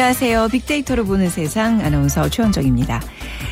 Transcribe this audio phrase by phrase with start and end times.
[0.00, 0.48] 안녕하세요.
[0.48, 3.02] 빅데이터로 보는 세상 아나운서 최원정입니다.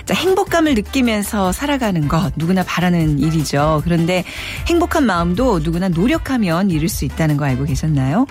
[0.07, 3.83] 자, 행복감을 느끼면서 살아가는 것 누구나 바라는 일이죠.
[3.85, 4.25] 그런데
[4.67, 8.27] 행복한 마음도 누구나 노력하면 이룰 수 있다는 거 알고 계셨나요?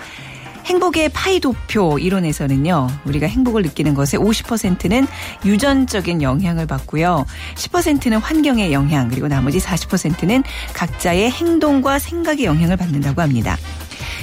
[0.65, 5.05] 행복의 파이도표 이론에서는요, 우리가 행복을 느끼는 것의 50%는
[5.45, 7.23] 유전적인 영향을 받고요,
[7.53, 13.57] 10%는 환경의 영향, 그리고 나머지 40%는 각자의 행동과 생각의 영향을 받는다고 합니다.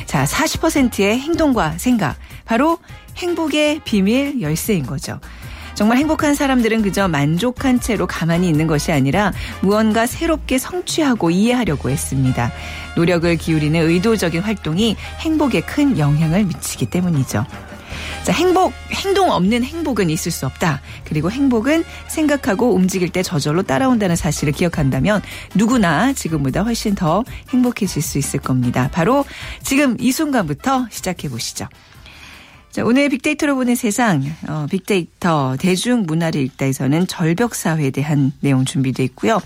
[0.07, 2.17] 자, 40%의 행동과 생각.
[2.45, 2.79] 바로
[3.17, 5.21] 행복의 비밀 열쇠인 거죠.
[5.75, 12.53] 정말 행복한 사람들은 그저 만족한 채로 가만히 있는 것이 아니라 무언가 새롭게 성취하고 이해하려고 했습니다.
[12.97, 17.45] 노력을 기울이는 의도적인 활동이 행복에 큰 영향을 미치기 때문이죠.
[18.23, 20.81] 자, 행복, 행동 없는 행복은 있을 수 없다.
[21.05, 25.23] 그리고 행복은 생각하고 움직일 때 저절로 따라온다는 사실을 기억한다면
[25.55, 28.89] 누구나 지금보다 훨씬 더 행복해질 수 있을 겁니다.
[28.93, 29.25] 바로
[29.63, 31.69] 지금 이 순간부터 시작해 보시죠.
[32.75, 39.41] 자, 오늘 빅데이터로 보는 세상, 어, 빅데이터 대중문화를 읽다에서는 절벽사회에 대한 내용 준비되어 있고요.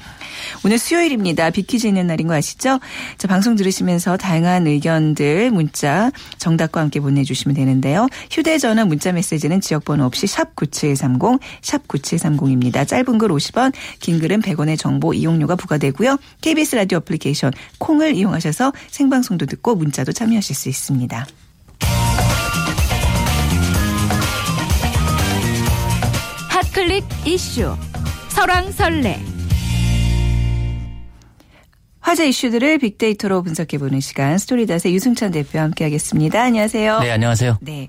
[0.65, 1.51] 오늘 수요일입니다.
[1.51, 2.81] 빅퀴즈 있는 날인 거 아시죠?
[3.19, 8.07] 자, 방송 들으시면서 다양한 의견들, 문자, 정답과 함께 보내주시면 되는데요.
[8.31, 12.89] 휴대전화 문자 메시지는 지역번호 없이 샵9730, 샵9730입니다.
[12.89, 16.17] 짧은 글 50원, 긴 글은 100원의 정보 이용료가 부과되고요.
[16.41, 21.27] KBS 라디오 어플리케이션 콩을 이용하셔서 생방송도 듣고 문자도 참여하실 수 있습니다.
[26.79, 27.77] 클릭 이슈
[28.29, 29.19] 설왕설래
[31.99, 36.41] 화제 이슈들을 빅데이터로 분석해보는 시간 스토리닷의 유승찬 대표와 함께하겠습니다.
[36.41, 37.01] 안녕하세요.
[37.01, 37.59] 네, 안녕하세요.
[37.63, 37.89] 네.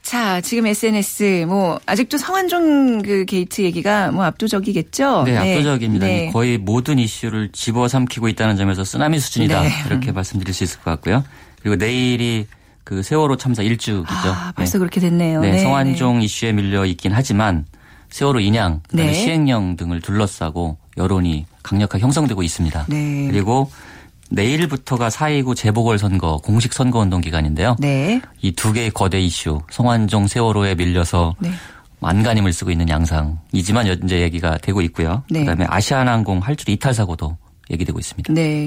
[0.00, 5.24] 자, 지금 SNS 뭐 아직도 성완종 그 게이트 얘기가 뭐 압도적이겠죠?
[5.24, 6.06] 네, 압도적입니다.
[6.06, 6.30] 네.
[6.32, 9.68] 거의 모든 이슈를 집어삼키고 있다는 점에서 쓰나미 수준이다 네.
[9.88, 11.22] 이렇게 말씀드릴 수 있을 것 같고요.
[11.60, 12.46] 그리고 내일이
[12.82, 14.06] 그 세월호 참사 1주기죠.
[14.08, 15.42] 아, 벌써 그렇게 됐네요.
[15.42, 17.66] 네, 네, 성완종 이슈에 밀려 있긴 하지만
[18.10, 19.14] 세월호 인양, 그다음에 네.
[19.14, 22.86] 시행령 등을 둘러싸고 여론이 강력하게 형성되고 있습니다.
[22.88, 23.28] 네.
[23.30, 23.70] 그리고
[24.30, 27.76] 내일부터가 4.29 재보궐선거 공식 선거운동 기간인데요.
[27.78, 28.20] 네.
[28.42, 31.50] 이 두 개의 거대 이슈, 성완종 세월호에 밀려서 네.
[32.00, 35.22] 안간힘을 쓰고 있는 양상이지만 현재 얘기가 되고 있고요.
[35.30, 35.40] 네.
[35.40, 37.36] 그다음에 아시아나항공 활주로 이탈 사고도
[37.70, 38.32] 얘기되고 있습니다.
[38.32, 38.66] 네.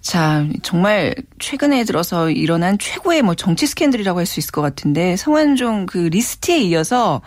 [0.00, 5.86] 자, 정말 최근에 들어서 일어난 최고의 뭐 정치 스캔들이라고 할 수 있을 것 같은데 성완종
[5.86, 7.20] 그 리스트에 이어서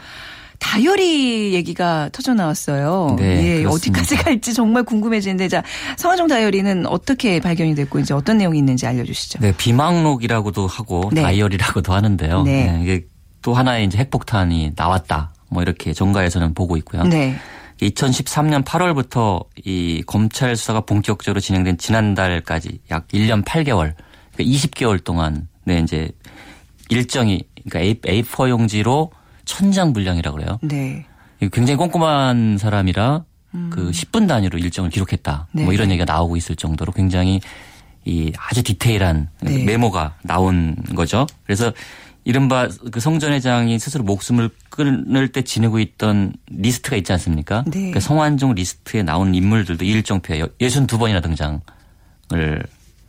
[0.59, 3.15] 다이어리 얘기가 터져 나왔어요.
[3.17, 3.65] 네, 예.
[3.65, 5.63] 어디까지 갈지 정말 궁금해지는데 자,
[5.97, 9.39] 성완종 다이어리는 어떻게 발견이 됐고 이제 어떤 내용이 있는지 알려주시죠.
[9.39, 11.21] 네, 비망록이라고도 하고 네.
[11.21, 12.43] 다이어리라고도 하는데요.
[12.43, 12.79] 네.
[12.83, 13.05] 이게
[13.41, 15.33] 또 하나의 이제 핵폭탄이 나왔다.
[15.49, 17.03] 뭐 이렇게 정가에서는 보고 있고요.
[17.03, 17.35] 네.
[17.81, 23.93] 2013년 8월부터 이 검찰 수사가 본격적으로 진행된 지난달까지 약 1년 8개월,
[24.33, 26.09] 그러니까 20개월 동안 네 이제
[26.89, 29.11] 일정이 그러니까 A, A4 용지로
[29.45, 30.59] 천장 분량이라고 그래요.
[30.61, 31.05] 네.
[31.51, 33.23] 굉장히 꼼꼼한 사람이라
[33.69, 35.47] 그 10분 단위로 일정을 기록했다.
[35.51, 35.57] 음.
[35.57, 35.63] 네.
[35.63, 37.39] 뭐 이런 얘기가 나오고 있을 정도로 굉장히
[38.03, 39.63] 이 아주 디테일한 네.
[39.63, 41.25] 메모가 나온 거죠.
[41.45, 41.71] 그래서
[42.23, 47.63] 이른바 그 성 전 회장이 스스로 목숨을 끊을 때 지니고 있던 리스트가 있지 않습니까?
[47.67, 47.91] 네.
[47.91, 51.59] 그 성완종 리스트에 나온 인물들도 이 일정표에 62번이나 등장을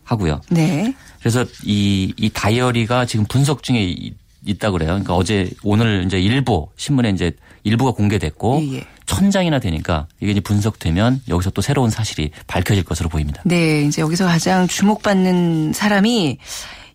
[0.05, 0.41] 하고요.
[0.51, 0.95] 네.
[1.19, 4.15] 그래서 이, 이 다이어리가 지금 분석 중에 이-
[4.47, 4.91] 있다 그래요.
[4.91, 7.33] 그러니까 어제 오늘 이제 일부 신문에 이제
[7.65, 8.87] 일부가 공개됐고 예, 예.
[9.05, 13.43] 천 장이나 되니까 이게 이제 분석되면 여기서 또 새로운 사실이 밝혀질 것으로 보입니다.
[13.45, 16.39] 네, 이제 여기서 가장 주목받는 사람이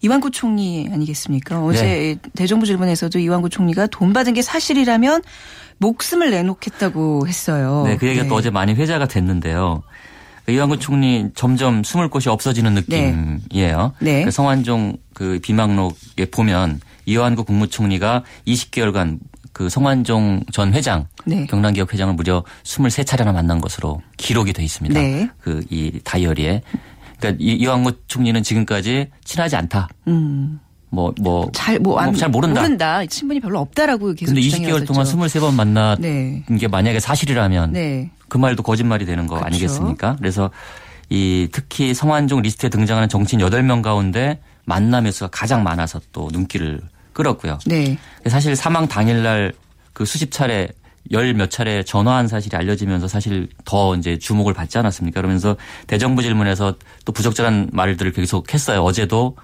[0.02, 1.64] 이완구 총리 아니겠습니까?
[1.64, 2.30] 어제 네.
[2.34, 5.22] 대정부 질문에서도 이완구 총리가 돈 받은 게 사실이라면
[5.78, 7.84] 목숨을 내놓겠다고 했어요.
[7.86, 9.84] 네, 그 얘기가 또 어제 많이 회자가 됐는데요.
[10.50, 13.94] 이완구 총리 점점 숨을 곳이 없어지는 느낌이에요.
[14.00, 14.24] 네.
[14.24, 16.82] 그 성완종 그 비망록에 보면
[17.12, 19.20] 이완구 국무총리가 20개월간
[19.54, 21.46] 그 성완종 전 회장 네.
[21.46, 25.00] 경남기업 회장을 무려 23차례나 만난 것으로 기록이 돼 있습니다.
[25.00, 25.30] 네.
[25.42, 26.62] 그 이 다이어리에.
[27.20, 29.90] 그러니까 이- 이완구 총리는 지금까지 친하지 않다.
[30.08, 30.60] 음.
[30.94, 32.62] 뭐 뭐 잘, 뭐, 안, 뭐 잘 모른다.
[32.62, 33.06] 모른다.
[33.06, 35.18] 친분이 별로 없다라고 계속 근데 주장해 20개월 동안 왔었죠.
[35.20, 36.44] 23번 만난 네.
[36.60, 38.10] 게 만약에 사실이라면 네.
[38.30, 39.46] 그 말도 거짓말이 되는 거 그렇죠.
[39.48, 40.16] 아니겠습니까?
[40.18, 40.50] 그래서
[41.10, 46.82] 이 특히 성완종 리스트에 등장하는 정치인 8명 가운데 만남 횟수가 가장 많아서 또 눈길을
[47.14, 47.60] 끌었고요.
[47.66, 47.98] 네.
[48.28, 49.54] 사실 사망 당일날
[49.94, 50.70] 그 수십 차례
[51.12, 55.20] 열 몇 차례 전화한 사실이 알려지면서 사실 더 이제 주목을 받지 않았습니까?
[55.20, 56.76] 그러면서 대정부 질문에서
[57.06, 58.82] 또 부적절한 말들을 계속 했어요.
[58.84, 59.36] 어제도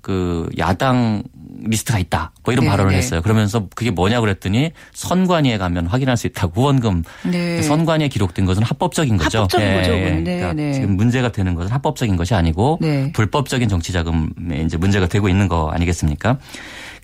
[0.00, 1.22] 그 야당
[1.62, 2.32] 리스트가 있다.
[2.42, 2.98] 뭐 이런 네, 발언을 네.
[2.98, 3.22] 했어요.
[3.22, 6.48] 그러면서 그게 뭐냐 그랬더니 선관위에 가면 확인할 수 있다.
[6.48, 7.62] 후원금 네.
[7.62, 9.38] 선관위에 기록된 것은 합법적인 거죠.
[9.38, 10.24] 합법적인 거죠, 그건.
[10.24, 10.72] 네, 그러니까 네.
[10.72, 13.12] 지금 문제가 되는 것은 합법적인 것이 아니고 네.
[13.12, 16.38] 불법적인 정치 자금에 이제 문제가 되고 있는 거 아니겠습니까?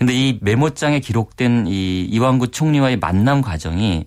[0.01, 4.07] 근데 이 메모장에 기록된 이 이완구 총리와의 만남 과정이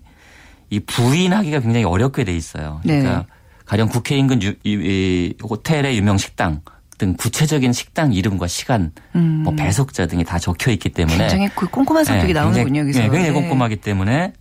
[0.68, 2.80] 이 부인하기가 굉장히 어렵게 돼 있어요.
[2.82, 3.26] 그러니까 네.
[3.64, 6.62] 가령 국회 인근 유, 이, 이 호텔의 유명 식당
[6.98, 11.20] 등 구체적인 식당 이름과 시간, 뭐 배속자 등이 다 적혀 있기 때문에 음.
[11.20, 12.98] 굉장히 그 꼼꼼한 성격이 네, 나오는군요, 굉장히, 여기서.
[12.98, 13.48] 네, 굉장히 네.
[13.48, 14.32] 꼼꼼하기 때문에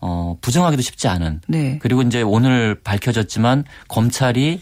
[0.00, 1.42] 어, 부정하기도 쉽지 않은.
[1.46, 1.78] 네.
[1.80, 4.60] 그리고 이제 오늘 밝혀졌지만 검찰이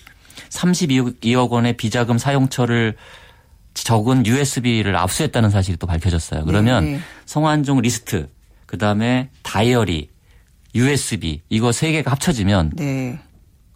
[0.50, 2.94] 32억 원의 비자금 사용처를
[3.84, 6.44] 적은 USB를 압수했다는 사실이 또 밝혀졌어요.
[6.44, 7.00] 그러면 네, 네.
[7.26, 8.28] 성완종 리스트,
[8.67, 10.08] 그 다음에 다이어리,
[10.75, 13.19] USB 이거 세 개가 합쳐지면 네.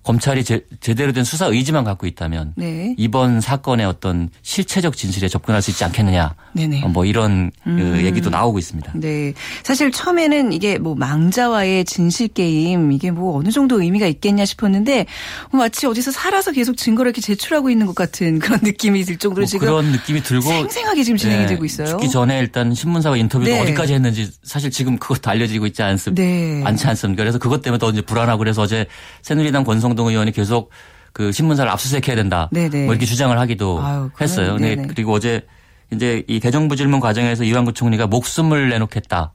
[0.03, 2.95] 검찰이 제, 제대로 된 수사 의지만 갖고 있다면 네.
[2.97, 6.35] 이번 사건의 어떤 실체적 진실에 접근할 수 있지 않겠느냐.
[6.55, 6.83] 네네.
[6.85, 8.93] 어, 뭐 이런 그 얘기도 나오고 있습니다.
[8.95, 9.35] 네.
[9.63, 15.05] 사실 처음에는 이게 뭐 망자와의 진실 게임 이게 뭐 어느 정도 의미가 있겠냐 싶었는데
[15.51, 19.43] 뭐 마치 어디서 살아서 계속 증거를 이렇게 제출하고 있는 것 같은 그런 느낌이 들 정도로
[19.43, 21.89] 뭐 지금 그런 느낌이 들고 생생하게 지금 진행이 네, 되고 있어요.
[21.89, 23.61] 죽기 전에 일단 신문사와 인터뷰도 네.
[23.61, 26.23] 어디까지 했는지 사실 지금 그것도 알려지고 있지 않습니까?
[26.23, 26.63] 네.
[26.65, 27.23] 않지 않습니까?
[27.23, 28.87] 그래서 그것 때문에 더 이제 불안하고 그래서 어제
[29.21, 30.71] 새누리당 권성 동 의원이 계속
[31.13, 32.49] 그 신문사를 압수수색해야 된다.
[32.53, 32.85] 네네.
[32.85, 34.55] 뭐 이렇게 주장을 하기도 아유, 했어요.
[34.55, 34.89] 근데 네네.
[34.89, 35.47] 그리고 어제
[35.93, 39.33] 이제 이 대정부 질문 과정에서 이완구 총리가 목숨을 내놓겠다.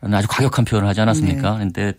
[0.00, 1.52] 라는 아주 과격한 표현을 하지 않았습니까?
[1.52, 1.58] 네.
[1.58, 1.92] 근데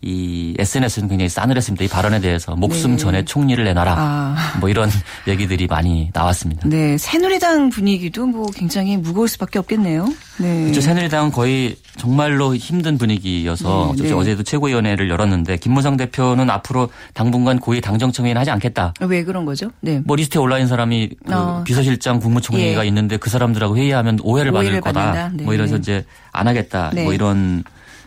[0.00, 1.84] 이 SNS는 굉장히 싸늘했습니다.
[1.84, 2.96] 이 발언에 대해서 목숨 네.
[2.98, 3.94] 전에 총리를 내놔라.
[3.98, 4.36] 아.
[4.60, 4.88] 뭐 이런
[5.26, 6.68] 얘기들이 많이 나왔습니다.
[6.68, 6.96] 네.
[6.96, 10.06] 새누리당 분위기도 뭐 굉장히 무거울 수밖에 없겠네요.
[10.38, 10.62] 네.
[10.62, 10.80] 그렇죠.
[10.80, 14.12] 새누리당은 거의 정말로 힘든 분위기여서 네, 네.
[14.12, 18.94] 어제도 최고위원회를 열었는데 김무성 대표는 앞으로 당분간 고위 당정청회는 하지 않겠다.
[19.00, 19.72] 왜 그런 거죠?
[19.80, 20.00] 네.
[20.04, 21.64] 뭐 리스트에 올라 있는 사람이 그 어.
[21.64, 22.88] 비서실장 국무총리가 예.
[22.88, 25.04] 있는데 그 사람들하고 회의하면 오해를 받을 오해를 거다.
[25.12, 25.30] 받는다.
[25.36, 25.42] 네.
[25.44, 26.90] 뭐 이래서 이제 안 하겠다.
[26.94, 27.02] 네.
[27.02, 27.64] 뭐 이런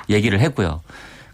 [0.10, 0.82] 얘기를 했고요.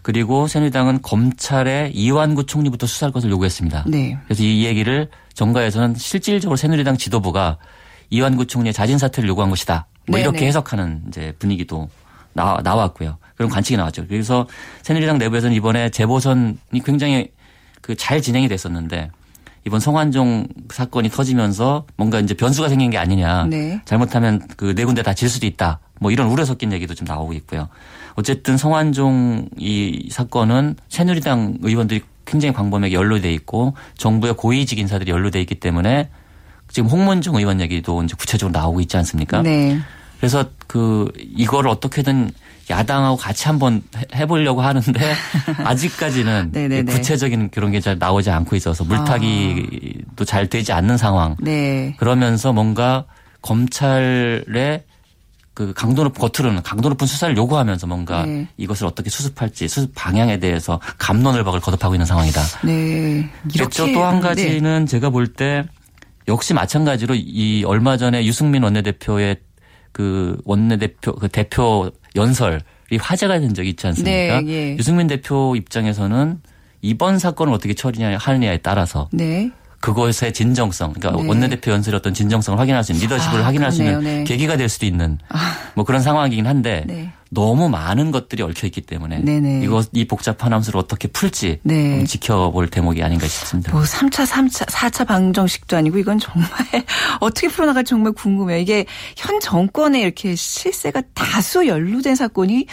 [0.08, 3.84] 그리고 새누리당은 검찰에 이완구 총리부터 수사할 것을 요구했습니다.
[3.88, 4.16] 네.
[4.24, 7.58] 그래서 이 얘기를 정가에서는 실질적으로 새누리당 지도부가
[8.08, 9.86] 이완구 총리의 자진 사퇴를 요구한 것이다.
[10.06, 10.22] 뭐 네네.
[10.22, 11.90] 이렇게 해석하는 이제 분위기도
[12.32, 13.18] 나, 나왔고요.
[13.36, 14.06] 그런 관측이 나왔죠.
[14.08, 14.46] 그래서
[14.80, 16.56] 새누리당 내부에서는 이번에 재보선이
[16.86, 17.30] 굉장히
[17.82, 19.10] 그 잘 진행이 됐었는데
[19.66, 23.44] 이번 성환종 사건이 터지면서 뭔가 이제 변수가 생긴 게 아니냐.
[23.44, 23.82] 네.
[23.84, 25.80] 잘못하면 그 네 군데 다 질 수도 있다.
[26.00, 27.68] 뭐 이런 우려 섞인 얘기도 좀 나오고 있고요.
[28.22, 35.54] 어쨌든 성환종 이 사건은 새누리당 의원들이 굉장히 광범위하게 연루돼 있고 정부의 고위직 인사들이 연루돼 있기
[35.54, 36.08] 때문에
[36.68, 39.40] 지금 홍문종 의원 얘기도 이제 구체적으로 나오고 있지 않습니까?
[39.42, 39.78] 네.
[40.18, 42.32] 그래서 그 이거를 어떻게든
[42.68, 44.92] 야당하고 같이 한번 해- 해보려고 하는데
[45.64, 46.92] 아직까지는 네네네.
[46.92, 51.36] 구체적인 그런 게 잘 나오지 않고 있어서 물타기도 잘 되지 않는 상황.
[51.40, 51.94] 네.
[52.00, 53.04] 그러면서 뭔가
[53.42, 54.82] 검찰의
[55.58, 58.46] 그 강도 높은 겉으로는 강도 높은 수사를 요구하면서 뭔가 네.
[58.58, 62.40] 이것을 어떻게 수습할지 수습 방향에 대해서 감론을 박을 거듭하고 있는 상황이다.
[62.64, 63.28] 네.
[63.52, 64.20] 이렇게 또한 네.
[64.20, 65.64] 가지는 제가 볼 때
[66.28, 69.38] 역시 마찬가지로 이 얼마 전에 유승민 원내대표의
[69.90, 72.60] 그 원내대표 그 대표 연설이
[73.00, 74.40] 화제가 된 적이 있지 않습니까?
[74.42, 74.76] 네, 예.
[74.76, 76.40] 유승민 대표 입장에서는
[76.82, 79.50] 이번 사건을 어떻게 처리하느냐에 따라서 네.
[79.80, 81.28] 그것의 진정성, 그러니까 네.
[81.28, 84.18] 원내대표 연설의 어떤 진정성을 확인할 수 있는 리더십을 아, 확인할 수 있는 그러네요.
[84.18, 84.24] 네.
[84.24, 85.18] 계기가 될 수도 있는
[85.74, 87.12] 뭐 그런 상황이긴 한데 네.
[87.30, 89.60] 너무 많은 것들이 얽혀 있기 때문에 네네.
[89.62, 92.04] 이거 이 복잡한 함수를 어떻게 풀지 네.
[92.04, 93.72] 지켜볼 대목이 아닌가 싶습니다.
[93.72, 96.48] 뭐 3차, 3차, 4차 방정식도 아니고 이건 정말
[97.20, 98.58] 어떻게 풀어나갈지 정말 궁금해요.
[98.58, 102.66] 이게 현 정권에 이렇게 실세가 다수 연루된 사건이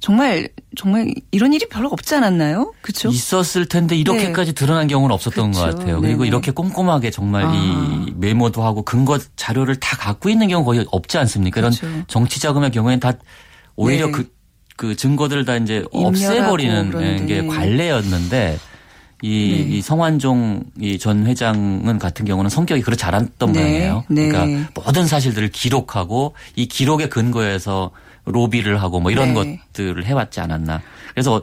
[0.00, 2.72] 정말 정말 이런 일이 별로 없지 않았나요?
[2.80, 3.08] 그렇죠?
[3.08, 5.60] 있었을 텐데 이렇게까지 드러난 경우는 없었던 그렇죠.
[5.70, 6.00] 것 같아요.
[6.00, 6.24] 그리고.
[6.24, 7.52] 이렇게 꼼꼼하게 정말 아.
[7.54, 11.60] 이 메모도 하고 근거 자료를 다 갖고 있는 경우 거의 없지 않습니까?
[11.60, 11.72] 이런
[12.08, 13.12] 정치 자금의 경우에는 다
[13.76, 14.12] 오히려 네.
[14.12, 14.32] 그,
[14.76, 17.26] 그 증거들을 다 이제 없애버리는 그러는데.
[17.26, 18.58] 게 관례였는데
[19.24, 19.76] 이, 네.
[19.76, 23.60] 이 성완종 이 전 회장은 같은 경우는 성격이 그렇지 않았던 네.
[23.60, 24.04] 모양이에요.
[24.08, 24.28] 네.
[24.28, 27.92] 그러니까 모든 사실들을 기록하고 이 기록에 근거해서
[28.24, 29.60] 로비를 하고 뭐 이런 네.
[29.72, 30.80] 것들을 해왔지 않았나.
[31.14, 31.40] 그래서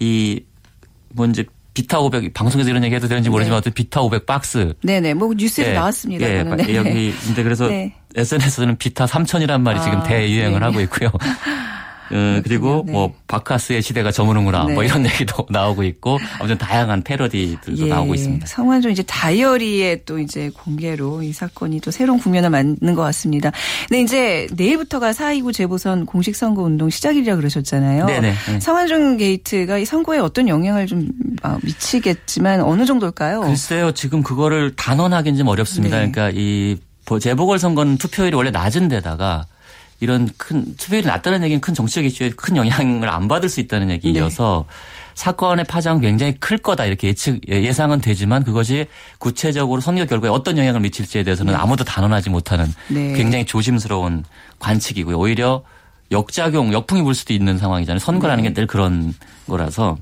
[0.00, 5.14] 이뭐 이제 비타 500 방송에서 이런 얘기 해도 되는지 모르지만 어떤 비타 500 박스 네네.
[5.14, 6.28] 뭐 뉴스에서 예, 나왔습니다.
[6.30, 6.42] 예.
[6.44, 6.74] 네.
[6.76, 7.94] 여기 근데 그래서 네.
[8.14, 10.64] SNS에서는 비타 3000이란 말이 지금 아, 대유행을 네.
[10.64, 11.10] 하고 있고요.
[12.12, 12.92] 어, 그리고 네.
[12.92, 14.74] 뭐 바카스의 시대가 저무는구나 네.
[14.74, 18.46] 뭐 이런 얘기도 나오고 있고 아무튼 다양한 패러디들도 예, 나오고 있습니다.
[18.46, 23.52] 성완종 이제 다이어리에 또 이제 공개로 이 사건이 또 새로운 국면을 맞는 것 같습니다.
[23.88, 28.06] 근데 이제 내일부터가 4.29 재보선 공식 선거 운동 시작이라 그러셨잖아요.
[28.06, 28.60] 네네, 네.
[28.60, 31.08] 성완종 게이트가 이 선거에 어떤 영향을 좀
[31.42, 33.40] 아, 미치겠지만 어느 정도일까요?
[33.40, 36.00] 글쎄요, 지금 그거를 단언하기는 좀 어렵습니다.
[36.00, 36.10] 네.
[36.10, 36.76] 그러니까 이
[37.20, 39.46] 재보궐 선거는 투표율이 원래 낮은 데다가
[40.00, 44.66] 이런 큰 투표율이 낮다는 얘기는 큰 정치적 이슈에 큰 영향을 안 받을 수 있다는 얘기여서
[44.68, 44.74] 네.
[45.14, 48.86] 사건의 파장은 굉장히 클 거다 이렇게 예측 예, 예상은 되지만 그것이
[49.18, 51.58] 구체적으로 선거 결과에 어떤 영향을 미칠지에 대해서는 네.
[51.58, 53.12] 아무도 단언하지 못하는 네.
[53.12, 54.24] 굉장히 조심스러운
[54.58, 55.16] 관측이고요.
[55.16, 55.62] 오히려
[56.10, 57.98] 역작용, 역풍이 불 수도 있는 상황이잖아요.
[57.98, 58.50] 선거라는 네.
[58.50, 59.14] 게늘 그런
[59.48, 59.96] 거라서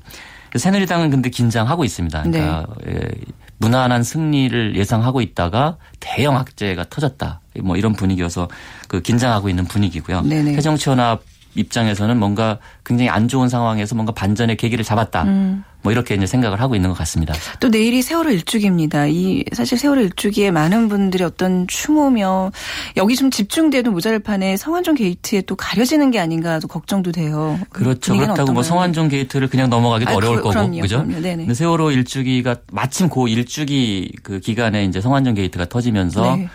[0.55, 2.23] 새누리당은 근데 긴장하고 있습니다.
[2.23, 2.93] 그러니까 네.
[2.95, 3.09] 예,
[3.57, 7.41] 무난한 승리를 예상하고 있다가 대형 악재가 터졌다.
[7.61, 8.47] 뭐 이런 분위기여서
[8.87, 10.21] 그 긴장하고 있는 분위기고요.
[10.21, 10.55] 네네.
[10.55, 11.23] 새정치연합
[11.55, 15.23] 입장에서는 뭔가 굉장히 안 좋은 상황에서 뭔가 반전의 계기를 잡았다.
[15.23, 15.63] 음.
[15.83, 17.33] 뭐 이렇게 이제 생각을 하고 있는 것 같습니다.
[17.59, 19.07] 또 내일이 세월호 일주기입니다.
[19.07, 22.51] 이 사실 세월호 일주기에 많은 분들이 어떤 추모며
[22.95, 27.59] 여기 좀 집중돼도 모자랄 판에 성완종 게이트에 또 가려지는 게 아닌가 도 걱정도 돼요.
[27.69, 28.15] 그렇죠.
[28.15, 28.53] 그렇다고?
[28.53, 31.03] 뭐 성완종 게이트를 그냥 넘어가기도 아, 어려울 그, 거고 그럼요, 그죠?
[31.03, 31.21] 그럼요.
[31.21, 31.53] 네네.
[31.53, 36.49] 세월호 일주기가 마침 그 일주기 그 기간에 이제 성완종 게이트가 터지면서 네.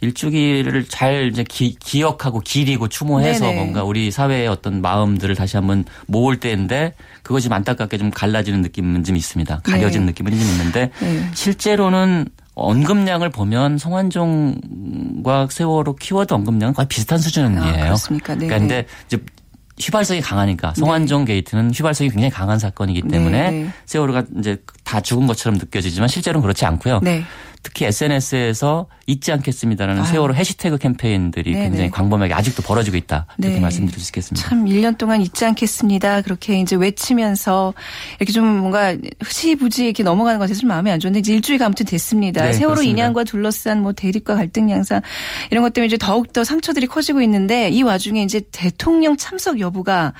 [0.00, 3.56] 일주기를 잘 이제 기, 억하고 기리고 추모해서 네네.
[3.56, 9.16] 뭔가 우리 사회의 어떤 마음들을 다시 한번 모을 때인데 그것이 안타깝게 좀 갈라지는 느낌은 좀
[9.16, 9.60] 있습니다.
[9.64, 10.06] 가려진 네.
[10.06, 11.30] 느낌은 좀 있는데 네.
[11.34, 17.62] 실제로는 언급량을 보면 성완종과 세월호 키워드 언급량은 거의 비슷한 수준이에요.
[17.62, 18.34] 아, 그렇습니까?
[18.34, 18.46] 네.
[18.46, 19.18] 그러니까 근데 이제
[19.78, 21.34] 휘발성이 강하니까 성완종 네.
[21.34, 23.70] 게이트는 휘발성이 굉장히 강한 사건이기 때문에 네, 네.
[23.86, 27.00] 세월호가 이제 다 죽은 것처럼 느껴지지만 실제로는 그렇지 않고요.
[27.02, 27.24] 네.
[27.62, 30.10] 특히 SNS에서 잊지 않겠습니다라는 아유.
[30.10, 31.64] 세월호 해시태그 캠페인들이 네네.
[31.64, 33.26] 굉장히 광범위하게 아직도 벌어지고 있다.
[33.38, 33.60] 이렇게 네.
[33.60, 34.48] 말씀드릴 수 있겠습니다.
[34.48, 36.22] 참 1년 동안 잊지 않겠습니다.
[36.22, 37.72] 그렇게 이제 외치면서
[38.18, 42.44] 이렇게 좀 뭔가 흐지부지 이렇게 넘어가는 것에 좀 마음이 안 좋은데 이제 일주일가 아무튼 됐습니다.
[42.44, 42.90] 네, 세월호 그렇습니다.
[43.00, 45.00] 인양과 둘러싼 뭐 대립과 갈등 양상
[45.52, 50.14] 이런 것 때문에 이제 더욱더 상처들이 커지고 있는데 이 와중에 이제 대통령 참석 여부가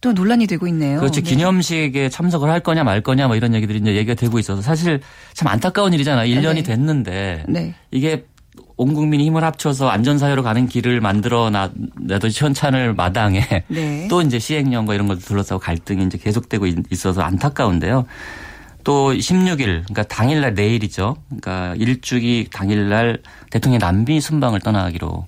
[0.00, 1.00] 또 논란이 되고 있네요.
[1.00, 1.20] 그렇죠.
[1.20, 1.30] 네.
[1.30, 5.00] 기념식에 참석을 할 거냐 말 거냐 뭐 이런 얘기들이 이제 얘기가 되고 있어서 사실
[5.34, 6.32] 참 안타까운 일이잖아요.
[6.32, 6.62] 1년이 네.
[6.62, 7.74] 됐는데 네.
[7.90, 8.24] 이게
[8.76, 14.06] 온 국민이 힘을 합쳐서 안전사회로 가는 길을 만들어 놔도 시원찮을 마당에 네.
[14.10, 18.06] 또 이제 시행령과 이런 것들 둘러싸고 갈등이 이제 계속되고 있어서 안타까운데요.
[18.84, 21.16] 또 16일, 그러니까 당일날 내일이죠.
[21.26, 23.18] 그러니까 일주기 당일날
[23.50, 25.26] 대통령 남비 순방을 떠나기로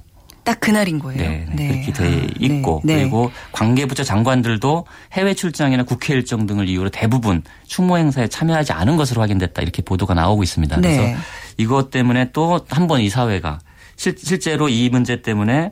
[0.50, 1.22] 딱 그날인 거예요.
[1.22, 1.68] 네, 네.
[1.68, 3.00] 그렇게 돼 아, 있고 네, 네.
[3.02, 9.22] 그리고 관계부처 장관들도 해외 출장이나 국회 일정 등을 이유로 대부분 추모 행사에 참여하지 않은 것으로
[9.22, 10.80] 확인됐다 이렇게 보도가 나오고 있습니다.
[10.80, 10.96] 네.
[10.96, 11.18] 그래서
[11.56, 13.60] 이것 때문에 또 한 번 이 사회가
[13.94, 15.70] 실, 실제로 이 문제 때문에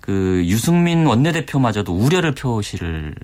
[0.00, 3.14] 그 유승민 원내대표마저도 우려를 표시를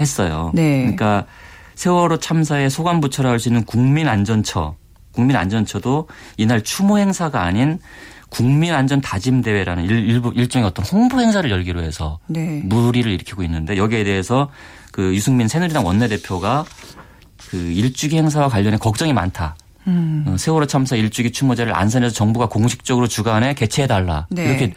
[0.00, 0.50] 했어요.
[0.54, 0.78] 네.
[0.78, 1.26] 그러니까
[1.74, 4.76] 세월호 참사의 소관부처라 할 수 있는 국민안전처,
[5.12, 6.08] 국민안전처도
[6.38, 7.78] 이날 추모 행사가 아닌
[8.32, 12.62] 국민 안전 다짐 대회라는 일, 일부 일종의 어떤 홍보 행사를 열기로 해서 네.
[12.64, 14.48] 무리를 일으키고 있는데 여기에 대해서
[14.90, 16.64] 그 유승민 새누리당 원내대표가
[17.50, 19.54] 그 일주기 행사와 관련해 걱정이 많다.
[19.86, 20.24] 음.
[20.26, 24.28] 어, 세월호 참사 일주기 추모제를 안산에서 정부가 공식적으로 주관해 개최해달라.
[24.30, 24.44] 네.
[24.44, 24.74] 이렇게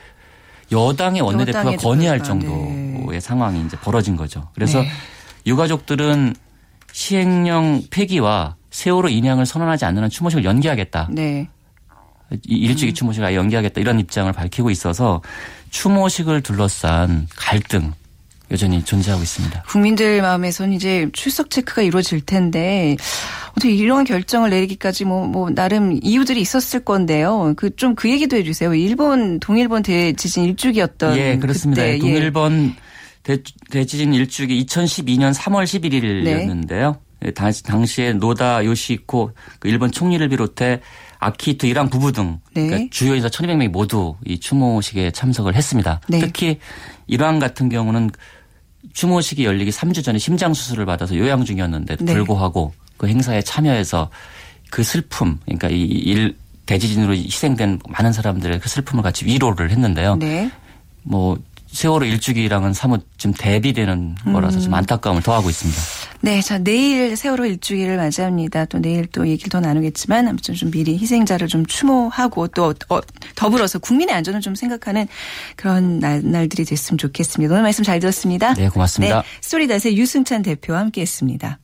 [0.74, 3.20] 여당의 원내대표가 건의할 정도의 네.
[3.22, 4.50] 상황이 이제 벌어진 거죠.
[4.54, 4.90] 그래서 네.
[5.48, 6.36] 유가족들은
[6.92, 11.08] 시행령 폐기와 세월호 인양을 선언하지 않는 한 추모식을 연기하겠다.
[11.12, 11.48] 네.
[12.46, 15.22] 일찍이 추모식을 아예 연기하겠다 이런 입장을 밝히고 있어서
[15.70, 17.94] 추모식을 둘러싼 갈등
[18.52, 19.64] 여전히 존재하고 있습니다.
[19.64, 22.96] 국민들 마음에선 이제 출석 체크가 이루어질 텐데
[23.52, 27.54] 어떻게 이런 결정을 내리기까지 뭐, 뭐 나름 이유들이 있었을 건데요.
[27.58, 28.76] 그 좀그 그 얘기도 해주세요.
[28.76, 31.82] 일본 동일본 대지진 일주기였던 예 그렇습니다.
[31.82, 31.96] 그때.
[31.96, 32.00] 예.
[32.00, 32.76] 동일본
[33.24, 33.42] 대,
[33.72, 36.98] 대지진 일주기 2012년 3월 11일이었는데요.
[37.22, 37.32] 네.
[37.32, 40.82] 당시에 노다 요시코 그 일본 총리를 비롯해
[41.26, 42.68] 아키히토 이란 부부 등 네.
[42.68, 46.02] 그러니까 주요 인사 1200명이 모두 이 추모식에 참석을 했습니다.
[46.08, 46.20] 네.
[46.20, 46.60] 특히
[47.08, 48.12] 이란 같은 경우는
[48.94, 52.14] 추모식이 열리기 3주 전에 심장 수술을 받아서 요양 중이었는데 네.
[52.14, 54.10] 불구하고 그 행사에 참여해서
[54.70, 60.16] 그 슬픔 그러니까 이 일 대지진으로 희생된 많은 사람들의 그 슬픔을 같이 위로를 했는데요.
[60.16, 60.50] 네.
[61.04, 64.76] 뭐 세월호 일주기랑은 사뭇 좀 대비되는 거라서 좀 음.
[64.76, 65.80] 안타까움을 더하고 있습니다.
[66.26, 68.66] 네, 자 내일 세월호 일주기를 맞이합니다.
[68.66, 73.00] 또 내일 또 얘기를 더 나누겠지만 아무튼 좀 미리 희생자를 좀 추모하고 또 어,
[73.36, 75.08] 더불어서 국민의 안전을 좀 생각하는
[75.56, 77.54] 그런 날, 날들이 됐으면 좋겠습니다.
[77.54, 78.56] 오늘 말씀 잘 들었습니다.
[78.56, 79.22] 네, 고맙습니다.
[79.22, 81.60] 네, 스토리닷의 유승찬 대표와 함께했습니다.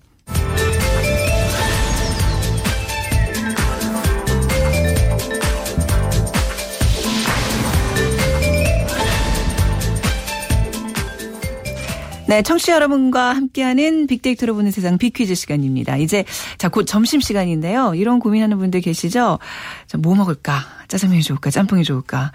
[12.31, 15.97] 네, 청취자 여러분과 함께하는 빅데이터로 보는 세상 빅퀴즈 시간입니다.
[15.97, 16.23] 이제
[16.57, 17.93] 자 곧 점심 시간인데요.
[17.93, 19.37] 이런 고민하는 분들 계시죠?
[19.85, 20.63] 자, 뭐 먹을까?
[20.87, 21.49] 짜장면이 좋을까?
[21.49, 22.31] 짬뽕이 좋을까?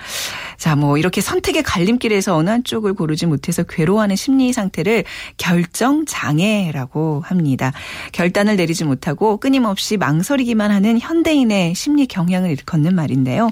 [0.58, 5.04] 자, 뭐 이렇게 선택의 갈림길에서 어느 한쪽을 고르지 못해서 괴로워하는 심리 상태를
[5.38, 7.72] 결정 장애라고 합니다.
[8.12, 13.50] 결단을 내리지 못하고 끊임없이 망설이기만 하는 현대인의 심리 경향을 일컫는 말인데요.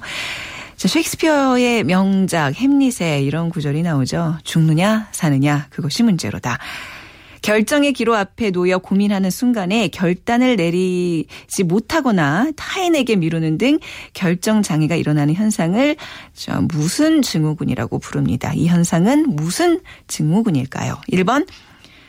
[0.76, 4.38] 자, 셰익스피어의 명작 햄릿에 이런 구절이 나오죠.
[4.44, 6.58] 죽느냐 사느냐 그것이 문제로다.
[7.42, 13.78] 결정의 기로 앞에 놓여 고민하는 순간에 결단을 내리지 못하거나 타인에게 미루는 등
[14.14, 15.96] 결정 장애가 일어나는 현상을
[16.72, 18.52] 무슨 증후군이라고 부릅니다.
[18.54, 20.96] 이 현상은 무슨 증후군일까요?
[21.12, 21.46] 1번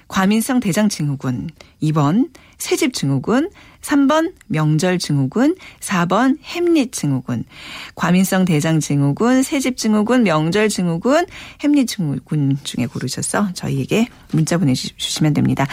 [0.08, 1.50] 과민성 대장 증후군,
[1.82, 3.50] 2번 새집 증후군,
[3.86, 7.46] 3번 명절 증후군, 4번 햄릿 증후군.
[7.94, 11.28] 과민성 대장 증후군, 새집 증후군, 명절 증후군,
[11.64, 15.68] 햄릿 증후군 중에 고르셔서 저희에게 문자 보내주시면 됩니다.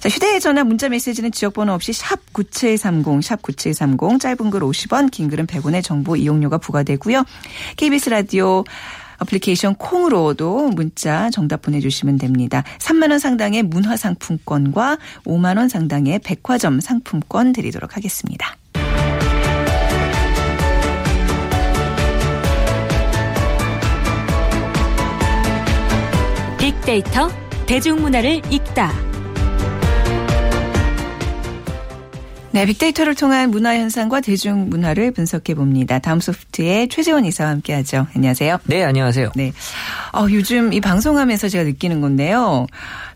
[0.00, 5.46] 자, 휴대전화 문자 메시지는 지역번호 없이 샵 9730, 샵 9730, 짧은 글 50원, 긴 글은
[5.46, 7.24] 100원의 정보 이용료가 부과되고요.
[7.76, 8.64] KBS 라디오
[9.22, 12.64] 어플리케이션 콩으로도 문자 정답 보내주시면 됩니다.
[12.78, 18.56] 3만 원 상당의 문화 상품권과 5만 원 상당의 백화점 상품권 드리도록 하겠습니다.
[26.58, 27.28] 빅데이터
[27.66, 29.11] 대중문화를 읽다.
[32.54, 35.98] 네, 빅데이터를 통한 문화 현상과 대중 문화를 분석해 봅니다.
[35.98, 38.06] 다음 소프트의 최재원 이사와 함께하죠.
[38.14, 38.58] 안녕하세요.
[38.64, 39.32] 네, 안녕하세요.
[39.34, 39.52] 네,
[40.12, 42.66] 어, 요즘 이 방송하면서 제가 느끼는 건데요.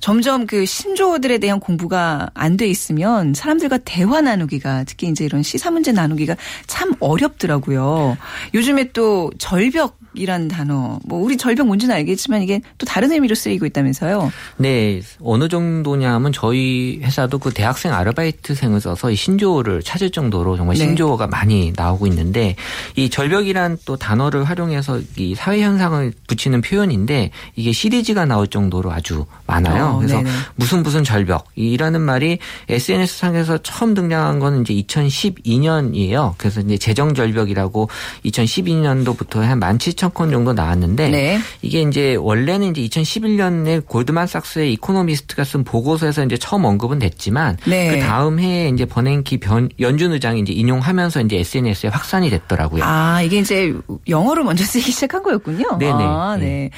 [0.01, 5.71] 점점 그 신조어들에 대한 공부가 안 돼 있으면 사람들과 대화 나누기가 특히 이제 이런 시사
[5.71, 6.35] 문제 나누기가
[6.67, 8.17] 참 어렵더라고요.
[8.55, 10.99] 요즘에 또 절벽 이란 단어.
[11.05, 14.33] 뭐 우리 절벽 뭔지는 알겠지만 이게 또 다른 의미로 쓰이고 있다면서요.
[14.59, 15.01] 네.
[15.23, 20.85] 어느 정도냐면 저희 회사도 그 대학생 아르바이트생을 써서 이 신조어를 찾을 정도로 정말 네.
[20.85, 22.57] 신조어가 많이 나오고 있는데
[22.95, 29.27] 이 절벽이란 또 단어를 활용해서 이 사회 현상을 붙이는 표현인데 이게 시리즈가 나올 정도로 아주
[29.47, 29.87] 많아요.
[29.87, 30.31] 어, 그래서 네네.
[30.55, 36.35] 무슨 무슨 절벽이라는 말이 SNS 상에서 처음 등장한 건 이제 2012년이에요.
[36.39, 37.89] 그래서 이제 재정 절벽이라고
[38.25, 41.39] 2012년도부터 한 17,000 3천 건 정도 나왔는데 네.
[41.63, 47.91] 이게 이제 원래는 이제 2011년에 골드만삭스의 이코노미스트가 쓴 보고서에서 이제 처음 언급은 됐지만 네.
[47.91, 52.83] 그 다음 해에 이제 버냉키 변, 연준 의장이 이제 인용하면서 이제 SNS에 확산이 됐더라고요.
[52.85, 53.75] 아 이게 이제
[54.09, 55.79] 영어로 먼저 쓰기 시작한 거였군요.
[55.79, 55.93] 네네.
[55.93, 56.71] 아, 네.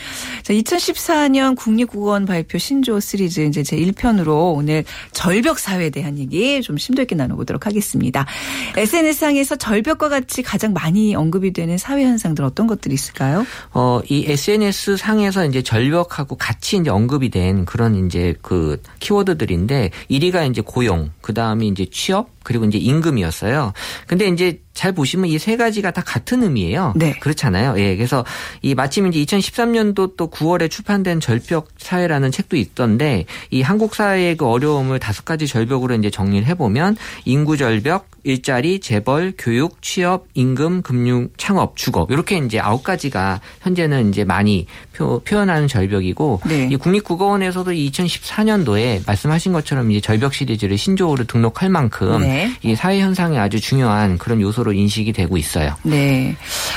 [0.43, 6.79] 자 2014년 국립국어원 발표 신조 시리즈 이제 제 1편으로 오늘 절벽 사회에 대한 얘기 좀
[6.79, 8.27] 심도 있게 나눠보도록 하겠습니다.
[8.77, 13.18] SNS상에서 절벽과 같이 가장 많이 언급이 되는 사회 현상들 어떤 것들이 있을까요?
[13.19, 13.45] 있을까요?
[13.75, 20.49] 어, 이 SNS 상에서 이제 절벽하고 같이 이제 언급이 된 그런 이제 그 키워드들인데 1위가
[20.49, 23.73] 이제 고용, 그 다음이 이제 취업, 그리고 이제 임금이었어요.
[24.07, 26.93] 근데 이제 잘 보시면 이 세 가지가 다 같은 의미예요.
[26.97, 27.13] 네.
[27.21, 27.75] 그렇잖아요.
[27.79, 27.97] 예.
[27.97, 28.25] 그래서
[28.63, 34.47] 이 마침 이제 2013년도 또 9월에 출판된 절벽 사회라는 책도 있던데 이 한국 사회의 그
[34.47, 41.29] 어려움을 다섯 가지 절벽으로 이제 정리를 해보면 인구 절벽, 일자리, 재벌, 교육, 취업, 임금, 금융,
[41.39, 46.69] 창업, 주거 이렇게 이제 아홉 가지가 현재는 이제 많이 표, 현하는 절벽이고 네.
[46.71, 52.53] 이 국립국어원에서도 2014년도에 말씀하신 것처럼 이제 절벽 시리즈를 신조어로 등록할 만큼 네.
[52.63, 55.75] 이 사회 현상에 아주 중요한 그런 요소로 인식이 되고 있어요.
[55.83, 56.35] 네.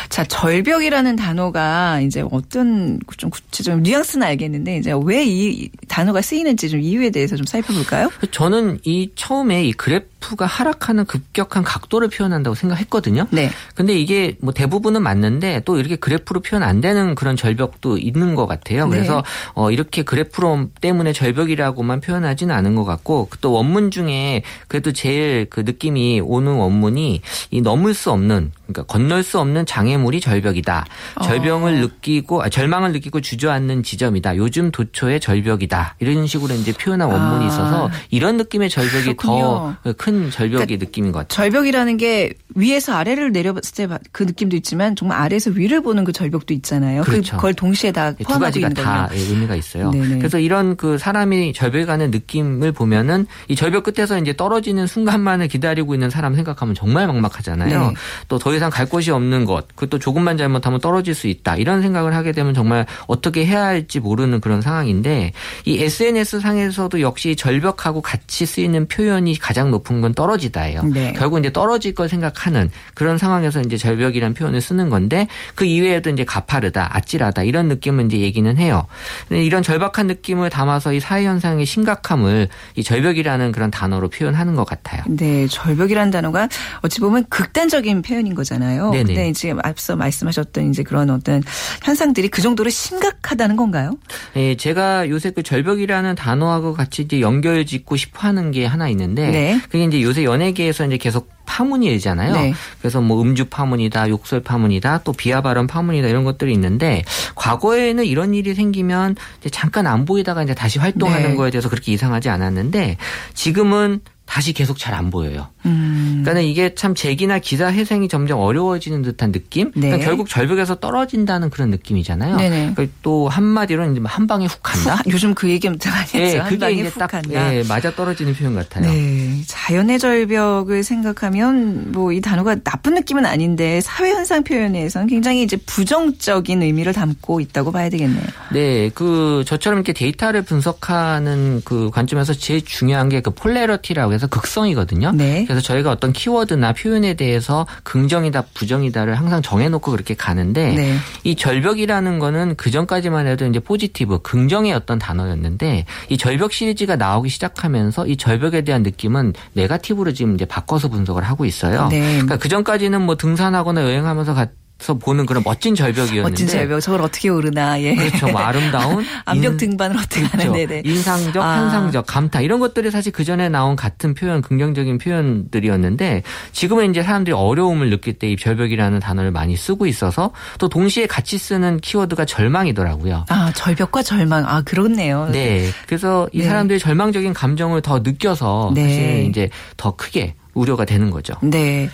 [0.10, 6.82] 자, 절벽이라는 단어가 이제 어떤 좀 구체적인 뉘앙스는 알겠는데 이제 왜 이 단어가 쓰이는지 좀
[6.82, 8.10] 이유에 대해서 좀 살펴볼까요?
[8.32, 13.28] 저는 이 처음에 이 그래프 가 하락하는 급격한 각도를 표현한다고 생각했거든요.
[13.32, 13.52] 네.
[13.76, 18.46] 근데 이게 뭐 대부분은 맞는데 또 이렇게 그래프로 표현 안 되는 그런 절벽도 있는 것
[18.46, 18.86] 같아요.
[18.86, 18.92] 네.
[18.92, 19.22] 그래서 네.
[19.56, 25.62] 어 이렇게 그래프로 때문에 절벽이라고만 표현하지는 않은 것 같고 또 원문 중에 그래도 제일 그
[25.62, 30.86] 느낌이 오는 원문이 이 넘을 수 없는 그러니까 건널 수 없는 장애물이 절벽이다.
[31.16, 31.24] 어.
[31.24, 31.80] 절병을 어.
[31.80, 34.38] 느끼고 아, 절망을 느끼고 주저앉는 지점이다.
[34.38, 35.96] 요즘 도초의 절벽이다.
[36.00, 37.48] 이런 식으로 이제 표현한 원문이 아.
[37.48, 41.36] 있어서 이런 느낌의 절벽이 더 큰 절벽의 그러니까 느낌인 것 같아요.
[41.36, 46.54] 절벽이라는 게 위에서 아래를 내려봤을 때 그 느낌도 있지만 정말 아래에서 위를 보는 그 절벽도
[46.56, 47.04] 있잖아요.
[47.04, 47.36] 그 그렇죠.
[47.38, 49.22] 그걸 동시에 다 두 가지가 다 거군요.
[49.22, 49.92] 의미가 있어요.
[49.92, 50.18] 네네.
[50.18, 55.94] 그래서 이런 그 사람이 절벽에 가는 느낌을 보면은 이 절벽 끝에서 이제 떨어지는 순간만을 기다리고
[55.94, 57.88] 있는 사람 생각하면 정말 막막하잖아요.
[57.88, 57.94] 네.
[58.28, 61.56] 또더 이상 갈 곳이 없는 것, 그것도 조금만 잘못하면 떨어질 수 있다.
[61.56, 65.34] 이런 생각을 하게 되면 정말 어떻게 해야 할지 모르는 그런 상황인데
[65.66, 70.84] 이 SNS 상에서도 역시 절벽하고 같이 쓰이는 표현이 가장 높은 건 떨어지다예요.
[70.84, 71.14] 네.
[71.14, 76.24] 결국 이제 떨어질 걸 생각하는 그런 상황에서 이제 절벽이라는 표현을 쓰는 건데 그 이외에도 이제
[76.24, 78.88] 가파르다, 아찔하다 이런 느낌은 이제 얘기는 해요.
[79.30, 85.04] 이런 절박한 느낌을 담아서 이 사회 현상의 심각함을 이 절벽이라는 그런 단어로 표현하는 것 같아요.
[85.08, 86.48] 네, 절벽이라는 단어가
[86.82, 88.92] 어찌 보면 극단적인 표현인 거잖아요.
[88.92, 89.04] 네네.
[89.04, 91.44] 근데 이제 앞서 말씀하셨던 이제 그런 어떤
[91.84, 93.98] 현상들이 그 정도로 심각하다는 건가요?
[94.34, 99.30] 네, 제가 요새 그 절벽이라는 단어하고 같이 이제 연결 짓고 싶어 하는 게 하나 있는데
[99.30, 99.62] 네.
[99.70, 102.34] 그게 이제 요새 연예계에서 이제 계속 파문이 일잖아요.
[102.34, 102.54] 네.
[102.80, 107.04] 그래서 뭐 음주 파문이다, 욕설 파문이다, 또 비하 발언 파문이다 이런 것들이 있는데
[107.36, 109.18] 과거에는 이런 일이 생기면
[109.52, 111.36] 잠깐 안 보이다가 이제 다시 활동하는 네.
[111.36, 112.98] 거에 대해서 그렇게 이상하지 않았는데
[113.34, 114.00] 지금은
[114.32, 115.48] 다시 계속 잘 안 보여요.
[115.66, 116.22] 음.
[116.24, 119.72] 그러니까 이게 참 재기나 기사 회생이 점점 어려워지는 듯한 느낌.
[119.76, 119.88] 네.
[119.88, 122.38] 그러니까 결국 절벽에서 떨어진다는 그런 느낌이잖아요.
[122.38, 124.96] 그러니까 또 한마디로는 이제 한 방에 훅 간다.
[124.98, 126.40] 훅, 요즘 그 얘기 엄청 많이 했죠.
[126.42, 127.56] 한 그게 방에 이제 훅 딱 간다.
[127.56, 128.90] 예, 맞아 떨어지는 표현 같아요.
[128.92, 129.42] 네.
[129.48, 136.62] 자연의 절벽을 생각하면 뭐 이 단어가 나쁜 느낌은 아닌데 사회 현상 표현에서는 굉장히 이제 부정적인
[136.62, 138.24] 의미를 담고 있다고 봐야 되겠네요.
[138.54, 145.12] 네, 그 저처럼 이렇게 데이터를 분석하는 그 관점에서 제일 중요한 게 그 polarity라고 해서 극성이거든요.
[145.14, 145.46] 네.
[145.46, 150.96] 그래서 저희가 어떤 키워드나 표현에 대해서 긍정이다, 부정이다를 항상 정해놓고 그렇게 가는데 네.
[151.24, 157.30] 이 절벽이라는 거는 그 전까지만 해도 이제 positive, 긍정의 어떤 단어였는데 이 절벽 시리즈가 나오기
[157.30, 161.88] 시작하면서 이 절벽에 대한 느낌은 negative로 지금 이제 바꿔서 분석을 하고 있어요.
[161.90, 162.00] 네.
[162.14, 164.48] 그러니까 그 전까지는 뭐 등산하거나 여행하면서 가
[164.82, 167.94] 서 보는 그런 멋진 절벽이었는데 멋진 절벽 저걸 어떻게 오르나 예.
[167.94, 168.28] 그렇죠.
[168.30, 170.38] 뭐 아름다운 암벽 인- 등반을 어떻게 그렇죠.
[170.50, 170.82] 하는 네네.
[170.86, 171.48] 인상적, 아.
[171.48, 177.34] 환상적, 감탄 이런 것들이 사실 그 전에 나온 같은 표현, 긍정적인 표현들이었는데 지금은 이제 사람들이
[177.36, 183.26] 어려움을 느낄 때 이 절벽이라는 단어를 많이 쓰고 있어서 또 동시에 같이 쓰는 키워드가 절망이더라고요.
[183.30, 185.28] 아 절벽과 절망 아 그렇네요.
[185.32, 185.70] 네.
[185.86, 186.46] 그래서 이 네.
[186.46, 188.84] 사람들이 절망적인 감정을 더 느껴서 네.
[188.84, 191.34] 사실 이제 더 크게 우려가 되는 거죠.
[191.42, 191.90] 네.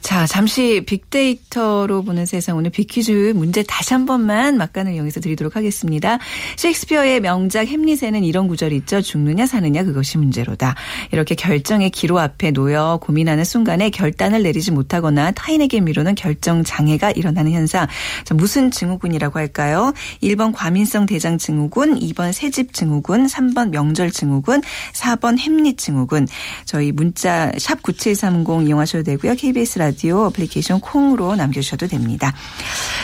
[0.00, 6.18] 자, 잠시 빅데이터로 보는 세상 오늘 빅퀴즈 문제 다시 한 번만 막간을 이용해서 드리도록 하겠습니다.
[6.56, 9.02] 셰익스피어의 명작 햄릿에는 이런 구절이 있죠.
[9.02, 10.74] 죽느냐 사느냐 그것이 문제로다.
[11.12, 17.52] 이렇게 결정의 기로 앞에 놓여 고민하는 순간에 결단을 내리지 못하거나 타인에게 미루는 결정 장애가 일어나는
[17.52, 17.86] 현상.
[18.24, 19.92] 자, 무슨 증후군이라고 할까요?
[20.22, 24.62] 1번 과민성 대장 증후군, 2번 새집 증후군, 3번 명절 증후군,
[24.94, 26.26] 4번 햄릿 증후군.
[26.64, 29.34] 저희 문자 샵 9730 이용하셔도 되고요.
[29.34, 32.32] KBS 라 디오 어플리케이션 콩으로 남겨주셔도 됩니다.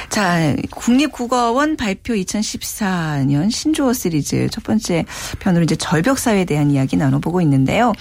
[0.08, 5.04] 자, 국립국어원 발표 2014년 신조어 시리즈 첫 번째
[5.40, 7.92] 편으로 이제 절벽사회에 대한 이야기 나눠보고 있는데요.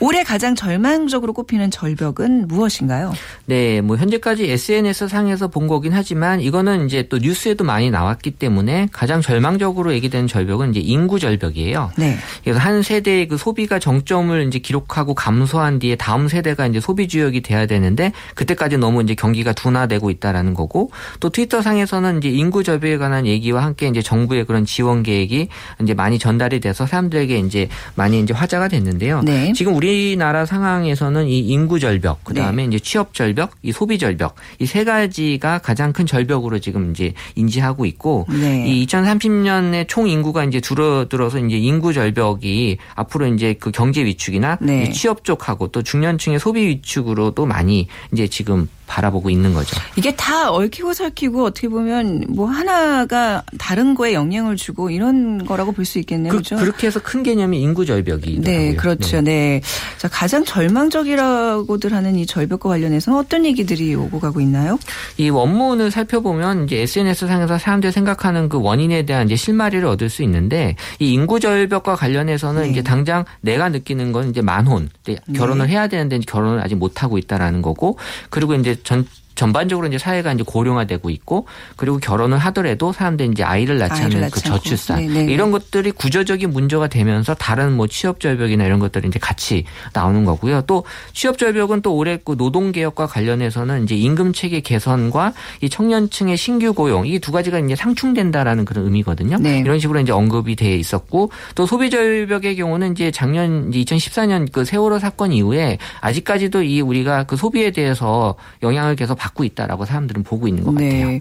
[0.00, 3.12] 올해 가장 절망적으로 꼽히는 절벽은 무엇인가요?
[3.46, 8.88] 네, 뭐 현재까지 SNS 상에서 본 거긴 하지만 이거는 이제 또 뉴스에도 많이 나왔기 때문에
[8.92, 11.92] 가장 절망적으로 얘기되는 절벽은 이제 인구 절벽이에요.
[11.96, 12.16] 네.
[12.44, 17.40] 그래서 한 세대의 그 소비가 정점을 이제 기록하고 감소한 뒤에 다음 세대가 이제 소비 주역이
[17.40, 22.98] 돼야 되는데 그때까지 너무 이제 경기가 둔화되고 있다라는 거고 또 트위터 상에서는 이제 인구 절벽에
[22.98, 25.48] 관한 얘기와 함께 이제 정부의 그런 지원 계획이
[25.82, 29.22] 이제 많이 전달이 돼서 사람들에게 이제 많이 이제 화제가 됐는데요.
[29.22, 29.52] 네.
[29.52, 34.66] 지금 우리나라 상황에서는 이 인구 절벽, 그 다음에 이제 취업 절벽, 이 소비 절벽 이
[34.66, 38.68] 세 가지가 가장 큰 절벽으로 지금 이제 인지하고 있고 네.
[38.68, 44.84] 이 2030년에 총 인구가 이제 줄어들어서 이제 인구 절벽이 앞으로 이제 그 경제 위축이나 네.
[44.84, 49.76] 이 취업 쪽하고 또 중년층의 소비 위축으로도 많이 이제 지금 바라보고 있는 거죠.
[49.96, 55.84] 이게 다 얽히고 설키고 어떻게 보면 뭐 하나가 다른 거에 영향을 주고 이런 거라고 볼
[55.84, 56.32] 수 있겠네요.
[56.32, 56.64] 그, 그렇죠?
[56.64, 58.42] 렇게 해서 큰 개념이 인구 절벽이더라고요.
[58.42, 59.20] 네, 그렇죠.
[59.20, 59.60] 네.
[59.98, 64.78] 자, 가장 절망적이라고들 하는 이 절벽과 관련해서는 어떤 얘기들이 오고 가고 있나요?
[65.18, 70.22] 이 원문을 살펴보면 이제 SNS 상에서 사람들이 생각하는 그 원인에 대한 이제 실마리를 얻을 수
[70.22, 72.70] 있는데 이 인구 절벽과 관련해서는 네.
[72.70, 75.38] 이제 당장 내가 느끼는 건 이제 만혼, 이제 네.
[75.38, 77.98] 결혼을 해야 되는데 결혼을 아직 못 하고 있다라는 거고
[78.30, 81.46] 그리고 이제 전 전반적으로 이제 사회가 이제 고령화되고 있고
[81.76, 84.40] 그리고 결혼을 하더라도 사람들이 이제 아이를 낳지 아이를 않는 그.
[84.40, 85.32] 저출산 네, 네.
[85.32, 90.62] 이런 것들이 구조적인 문제가 되면서 다른 뭐 취업 절벽이나 이런 것들이 이제 같이 나오는 거고요.
[90.62, 96.36] 또 취업 절벽은 또 올해 그 노동 개혁과 관련해서는 이제 임금 체계 개선과 이 청년층의
[96.36, 99.38] 신규 고용 이 두 가지가 이제 상충된다라는 그런 의미거든요.
[99.38, 99.58] 네.
[99.58, 104.64] 이런 식으로 이제 언급이 돼 있었고 또 소비 절벽의 경우는 이제 작년 이제 2014년 그
[104.64, 110.46] 세월호 사건 이후에 아직까지도 이 우리가 그 소비에 대해서 영향을 계속 받고 있다라고 사람들은 보고
[110.46, 111.08] 있는 것 같아요.
[111.08, 111.20] 네.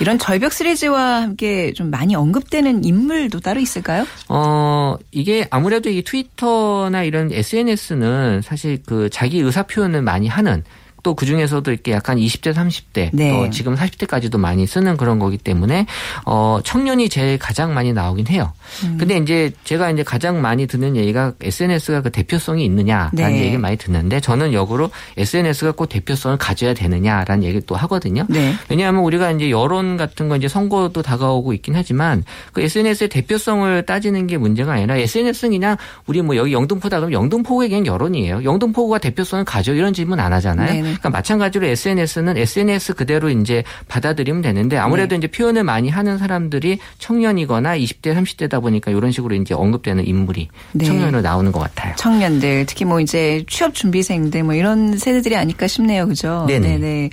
[0.00, 4.04] 이런 절벽 시리즈와 함께 좀 많이 언급되는 인물도 따로 있을까요?
[4.28, 10.64] 어, 이게 아무래도 이 트위터나 이런 SNS는 사실 그 자기 의사 표현을 많이 하는
[11.06, 13.30] 또 그중에서도 이렇게 약간 20대, 30대, 네.
[13.30, 15.86] 또 지금 40대까지도 많이 쓰는 그런 거기 때문에
[16.24, 18.52] 어, 청년이 제일 가장 많이 나오긴 해요.
[18.82, 18.96] 음.
[18.98, 23.38] 근데 이제 제가 이제 가장 많이 듣는 얘기가 SNS가 그 대표성이 있느냐라는 네.
[23.38, 28.26] 얘기를 많이 듣는데 저는 역으로 SNS가 꼭 대표성을 가져야 되느냐라는 얘기를 또 하거든요.
[28.28, 28.54] 네.
[28.68, 34.26] 왜냐하면 우리가 이제 여론 같은 거 이제 선거도 다가오고 있긴 하지만 그 SNS의 대표성을 따지는
[34.26, 38.42] 게 문제가 아니라 SNS는 그냥 우리 뭐 여기 영등포다 그러면 영등포의 그냥 여론이에요.
[38.42, 40.72] 영등포가 대표성을 가져 이런 질문 안 하잖아요.
[40.72, 40.95] 네네.
[40.98, 45.18] 그러니까 마찬가지로 SNS는 SNS 그대로 이제 받아들이면 되는데 아무래도 네.
[45.18, 50.84] 이제 표현을 많이 하는 사람들이 청년이거나 20대, 30대다 보니까 이런 식으로 이제 언급되는 인물이 네.
[50.84, 51.94] 청년으로 나오는 것 같아요.
[51.96, 56.06] 청년들 특히 뭐 이제 취업 준비생들 뭐 이런 세대들이 아닐까 싶네요.
[56.06, 56.44] 그죠?
[56.48, 56.78] 네네.
[56.78, 57.10] 네네.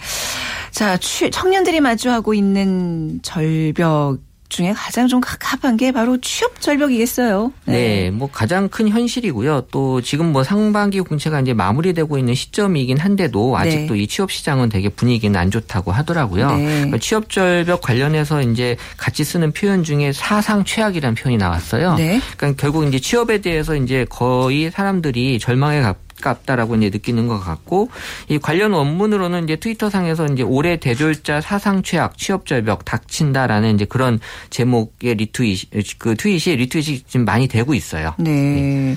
[0.72, 4.17] 자, 취, 청년들이 마주하고 있는 절벽
[4.54, 7.52] 중에 가장 좀 갑갑한 게 바로 취업 절벽이겠어요.
[7.66, 9.68] 네, 뭐 가장 큰 현실이고요.
[9.72, 14.89] 또 지금 뭐 상반기 공채가 이제 마무리되고 있는 시점이긴 한데도 아직도 이 취업 시장은 되게
[14.89, 16.56] 분위기는 안 좋다고 하더라고요.
[16.56, 16.66] 네.
[16.66, 21.96] 그러니까 취업 절벽 관련해서 이제 같이 쓰는 표현 중에 사상 최악이라는 표현이 나왔어요.
[21.96, 22.22] 네.
[22.38, 27.90] 그러니까 결국 이제 취업에 대해서 이제 거의 사람들이 절망에 가 가깝다라고 이제 느끼는 것 같고
[28.30, 33.86] 이 관련 원문으로는 이제 트위터 상에서 이제 올해 대졸자 사상 최악 취업 절벽 닥친다라는 이제
[33.86, 38.14] 그런 제목의 리트윗 그 트윗이 리트윗이 지금 많이 되고 있어요.
[38.18, 38.96] 네.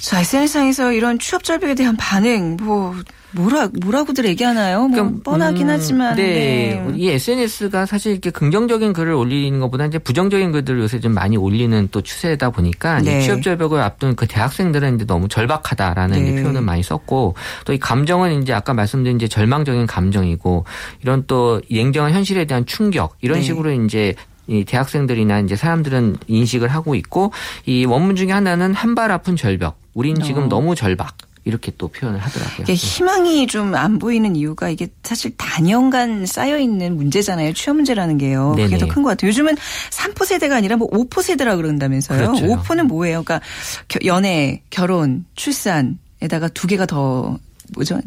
[0.00, 2.94] 자, SNS상에서 이런 취업 절벽에 대한 반응, 뭐,
[3.32, 4.86] 뭐라, 뭐라고들 얘기하나요?
[4.88, 6.16] 뭐, 그러니까, 뻔하긴 음, 하지만.
[6.16, 6.82] 네.
[6.94, 11.88] 이 SNS가 사실 이렇게 긍정적인 글을 올리는 것보다 이제 부정적인 글들을 요새 좀 많이 올리는
[11.90, 13.20] 또 추세다 보니까 네.
[13.20, 16.42] 취업 절벽을 앞둔 그 대학생들은 이제 너무 절박하다라는 네.
[16.42, 20.64] 표현을 많이 썼고 또 이 감정은 이제 아까 말씀드린 이제 절망적인 감정이고
[21.02, 23.44] 이런 또 냉정한 현실에 대한 충격 이런 네.
[23.44, 24.14] 식으로 이제
[24.48, 27.32] 이 대학생들이나 이제 사람들은 인식을 하고 있고
[27.66, 29.78] 이 원문 중에 하나는 한 발 아픈 절벽.
[29.94, 30.48] 우린 지금 어.
[30.48, 31.16] 너무 절박.
[31.44, 32.62] 이렇게 또 표현을 하더라고요.
[32.62, 37.52] 이게 희망이 좀 안 보이는 이유가 이게 사실 단연간 쌓여 있는 문제잖아요.
[37.52, 38.50] 취업 문제라는 게요.
[38.56, 38.78] 그게 네네.
[38.78, 39.28] 더큰 것 같아요.
[39.28, 39.54] 요즘은
[39.90, 42.18] 3포 세대가 아니라 뭐 5포 세대라 그런다면서요.
[42.32, 42.46] 그렇죠.
[42.46, 43.22] 5포는 뭐예요?
[43.22, 43.46] 그러니까
[43.86, 47.38] 겨- 연애, 결혼, 출산에다가 두 개가 더
[47.74, 48.00] 뭐죠?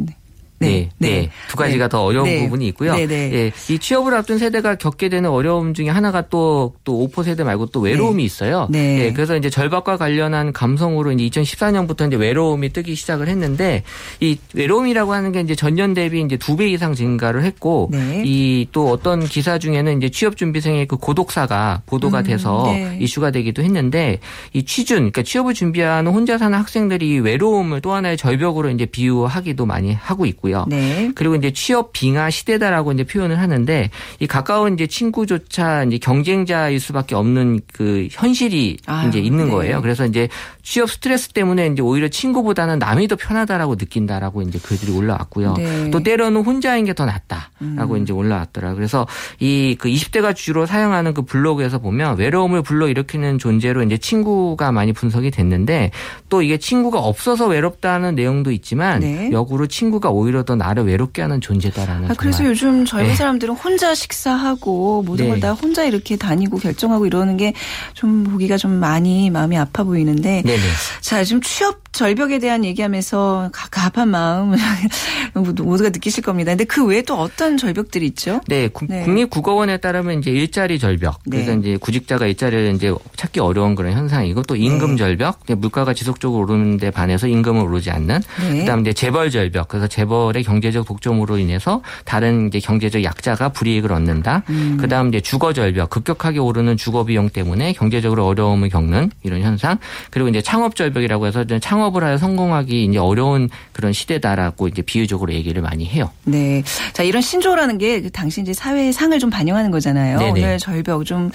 [0.67, 1.29] 네, 네.
[1.49, 2.43] 두 가지가 더 어려운 네.
[2.43, 2.95] 부분이 있고요.
[2.95, 3.31] 네, 네.
[3.33, 7.67] 예, 이 취업을 앞둔 세대가 겪게 되는 어려움 중에 하나가 또, 또 5포 세대 말고
[7.67, 8.25] 또 외로움이 네.
[8.25, 8.67] 있어요.
[8.69, 9.05] 네.
[9.05, 13.83] 예, 그래서 이제 절박과 관련한 감성으로 이제 2014년부터 이제 외로움이 뜨기 시작을 했는데
[14.19, 18.21] 이 외로움이라고 하는 게 이제 전년 대비 이제 두 배 이상 증가를 했고 네.
[18.25, 22.97] 이또 어떤 기사 중에는 이제 취업 준비생의 그 고독사가 보도가 음, 돼서 네.
[22.99, 24.19] 이슈가 되기도 했는데
[24.51, 29.65] 이 취준 그러니까 취업을 준비하는 혼자 사는 학생들이 이 외로움을 또 하나의 절벽으로 이제 비유하기도
[29.65, 30.48] 많이 하고 있고요.
[30.67, 31.11] 네.
[31.15, 37.15] 그리고 이제 취업 빙하 시대다라고 이제 표현을 하는데 이 가까운 이제 친구조차 이제 경쟁자일 수밖에
[37.15, 39.51] 없는 그 현실이 아유, 이제 있는 네.
[39.51, 39.81] 거예요.
[39.81, 40.29] 그래서 이제
[40.61, 45.53] 취업 스트레스 때문에 이제 오히려 친구보다는 남이 더 편하다라고 느낀다라고 이제 글들이 올라왔고요.
[45.57, 45.89] 네.
[45.91, 48.01] 또 때로는 혼자인 게 더 낫다라고 음.
[48.03, 48.73] 이제 올라왔더라.
[48.73, 49.07] 그래서
[49.39, 54.91] 이 그 20대가 주로 사용하는 그 블로그에서 보면 외로움을 불러 일으키는 존재로 이제 친구가 많이
[54.93, 55.91] 분석이 됐는데
[56.27, 59.29] 또 이게 친구가 없어서 외롭다는 내용도 있지만 네.
[59.31, 63.15] 역으로 친구가 오히려 더 나를 외롭게 하는 존재다라는 아, 그래서 요즘 젊은 네.
[63.15, 65.31] 사람들은 혼자 식사하고 모든 네.
[65.31, 67.53] 걸다 혼자 이렇게 다니고 결정하고 이러는 게
[67.93, 70.59] 좀 보기가 좀 많이 마음이 아파 보이는데 네네.
[71.01, 74.55] 자, 지금 취업 절벽에 대한 얘기하면서 갑갑한 마음
[75.33, 76.51] 모두가 느끼실 겁니다.
[76.51, 78.41] 근데 그 외에 또 어떤 절벽들이 있죠?
[78.47, 79.03] 네, 구- 네.
[79.03, 81.19] 국립국어원에 따르면 이제 일자리 절벽.
[81.29, 81.59] 그래서 네.
[81.59, 84.97] 이제 구직자가 일자리를 이제 찾기 어려운 그런 현상이고 또 임금 네.
[84.97, 85.39] 절벽.
[85.57, 88.21] 물가가 지속적으로 오르는데 반해서 임금은 오르지 않는.
[88.41, 88.59] 네.
[88.59, 89.67] 그다음 이제 재벌 절벽.
[89.67, 94.43] 그래서 재벌 의 경제적 독점으로 인해서 다른 이제 경제적 약자가 불이익을 얻는다.
[94.49, 94.77] 음.
[94.79, 95.89] 그다음 이제 주거 절벽.
[95.89, 99.77] 급격하게 오르는 주거 비용 때문에 경제적으로 어려움을 겪는 이런 현상.
[100.11, 105.61] 그리고 이제 창업 절벽이라고 해서 창업을 하여 성공하기 이제 어려운 그런 시대다라고 이제 비유적으로 얘기를
[105.61, 106.11] 많이 해요.
[106.25, 106.63] 네.
[106.93, 110.19] 자, 이런 신조어라는 게그 당시 이제 사회의 상을 좀 반영하는 거잖아요.
[110.19, 110.31] 네네.
[110.31, 111.31] 오늘 절벽 좀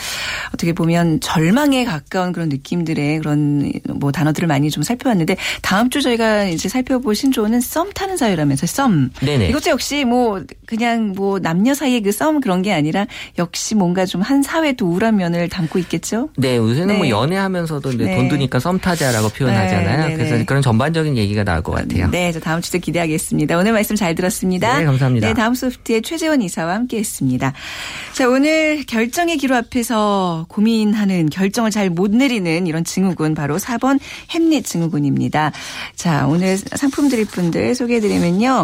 [0.52, 6.44] 어떻게 보면 절망에 가까운 그런 느낌들의 그런 뭐 단어들을 많이 좀 살펴봤는데 다음 주 저희가
[6.44, 8.83] 이제 살펴볼 신조어는 썸 타는 사회라면서 썸.
[9.20, 9.48] 네네.
[9.48, 13.06] 이것도 역시 뭐 그냥 뭐 남녀 사이의 그 썸 그런 게 아니라
[13.38, 16.30] 역시 뭔가 좀 한 사회의 또 우울한 면을 담고 있겠죠.
[16.38, 16.96] 네, 요새는 네.
[16.98, 18.16] 뭐 연애하면서도 이제 네.
[18.16, 19.98] 돈 드니까 썸 타자라고 표현하잖아요.
[20.02, 20.44] 네, 네, 그래서 네.
[20.44, 22.08] 그런 전반적인 얘기가 나올 것 같아요.
[22.10, 23.58] 네, 저 다음 주도 기대하겠습니다.
[23.58, 24.78] 오늘 말씀 잘 들었습니다.
[24.78, 25.26] 네, 감사합니다.
[25.28, 27.52] 네, 다음 소프트의 최재원 이사와 함께했습니다.
[28.14, 34.64] 자, 오늘 결정의 기로 앞에서 고민하는 결정을 잘 못 내리는 이런 증후군 바로 4번 햄릿
[34.64, 35.52] 증후군입니다.
[35.96, 38.63] 자, 오늘 상품 드릴 분들 소개해드리면요.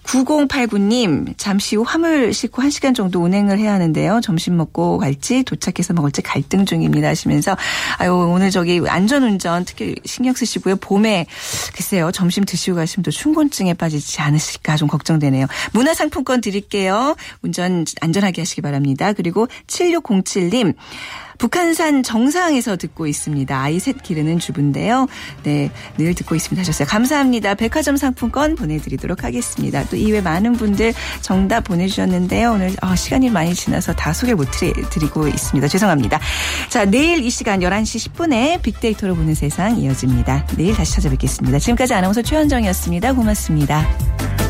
[0.03, 4.21] 9089님 잠시 후 화물 싣고 1시간 정도 운행을 해야 하는데요.
[4.21, 7.55] 점심 먹고 갈지 도착해서 먹을지 갈등 중입니다 하시면서
[7.97, 10.77] 아유 오늘 저기 안전 운전 특히 신경 쓰시고요.
[10.77, 11.25] 봄에
[11.73, 15.47] 글쎄요 점심 드시고 가시면 또 충곤증에 빠지지 않으실까 좀 걱정되네요.
[15.73, 17.15] 문화 상품권 드릴게요.
[17.41, 19.13] 운전 안전하게 하시기 바랍니다.
[19.13, 20.75] 그리고 7607님
[21.41, 23.59] 북한산 정상에서 듣고 있습니다.
[23.59, 25.07] 아이 셋 기르는 주부인데요.
[25.41, 26.87] 네, 늘 듣고 있습니다 하셨어요.
[26.87, 27.55] 감사합니다.
[27.55, 29.83] 백화점 상품권 보내드리도록 하겠습니다.
[29.91, 32.53] 또 이외 많은 분들 정답 보내주셨는데요.
[32.53, 35.67] 오늘 어, 시간이 많이 지나서 다 소개를 못 드리- 드리고 있습니다.
[35.67, 36.19] 죄송합니다.
[36.69, 40.47] 자, 내일 이 시간 11시 10분에 빅데이터로 보는 세상 이어집니다.
[40.57, 41.59] 내일 다시 찾아뵙겠습니다.
[41.59, 43.13] 지금까지 아나운서 최현정이었습니다.
[43.13, 44.40] 고맙습니다.